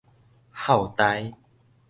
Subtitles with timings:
[0.51, 1.31] 孝呆